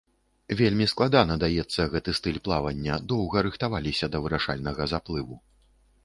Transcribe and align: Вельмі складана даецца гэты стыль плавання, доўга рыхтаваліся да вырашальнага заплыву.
Вельмі 0.59 0.85
складана 0.91 1.33
даецца 1.43 1.81
гэты 1.91 2.15
стыль 2.19 2.39
плавання, 2.47 2.95
доўга 3.11 3.43
рыхтаваліся 3.49 4.09
да 4.15 4.23
вырашальнага 4.25 4.83
заплыву. 4.95 5.35